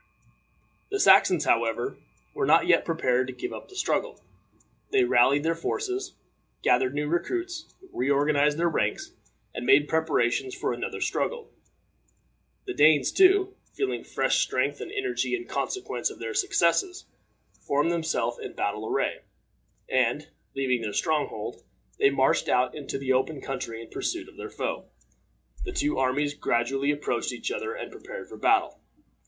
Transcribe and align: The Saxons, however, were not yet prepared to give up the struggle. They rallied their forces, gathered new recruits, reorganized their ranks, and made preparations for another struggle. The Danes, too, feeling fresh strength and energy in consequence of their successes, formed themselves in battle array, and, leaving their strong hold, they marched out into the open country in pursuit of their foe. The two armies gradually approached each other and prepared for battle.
The 0.89 0.99
Saxons, 0.99 1.45
however, 1.45 1.95
were 2.33 2.47
not 2.47 2.65
yet 2.65 2.85
prepared 2.85 3.27
to 3.27 3.33
give 3.33 3.53
up 3.53 3.69
the 3.69 3.75
struggle. 3.75 4.19
They 4.89 5.03
rallied 5.03 5.43
their 5.43 5.53
forces, 5.53 6.15
gathered 6.63 6.95
new 6.95 7.07
recruits, 7.07 7.71
reorganized 7.93 8.57
their 8.57 8.67
ranks, 8.67 9.13
and 9.53 9.63
made 9.63 9.87
preparations 9.87 10.55
for 10.55 10.73
another 10.73 11.01
struggle. 11.01 11.51
The 12.65 12.73
Danes, 12.73 13.11
too, 13.11 13.53
feeling 13.75 14.03
fresh 14.03 14.39
strength 14.39 14.81
and 14.81 14.91
energy 14.91 15.35
in 15.35 15.45
consequence 15.45 16.09
of 16.09 16.17
their 16.17 16.33
successes, 16.33 17.05
formed 17.59 17.91
themselves 17.91 18.39
in 18.39 18.53
battle 18.53 18.87
array, 18.87 19.21
and, 19.87 20.29
leaving 20.55 20.81
their 20.81 20.93
strong 20.93 21.27
hold, 21.27 21.61
they 21.99 22.09
marched 22.09 22.49
out 22.49 22.73
into 22.73 22.97
the 22.97 23.13
open 23.13 23.39
country 23.39 23.83
in 23.83 23.89
pursuit 23.91 24.27
of 24.27 24.35
their 24.35 24.49
foe. 24.49 24.85
The 25.63 25.73
two 25.73 25.99
armies 25.99 26.33
gradually 26.33 26.89
approached 26.89 27.31
each 27.31 27.51
other 27.51 27.75
and 27.75 27.91
prepared 27.91 28.29
for 28.29 28.37
battle. 28.37 28.79